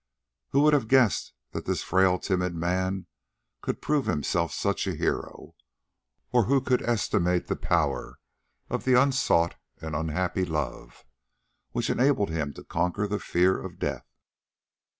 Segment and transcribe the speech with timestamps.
[0.49, 3.05] Who would have guessed that this frail timid man
[3.61, 5.53] could prove himself such a hero,
[6.31, 8.17] or who could estimate the power
[8.67, 11.05] of the unsought and unhappy love
[11.69, 14.07] which enabled him to conquer the fear of death?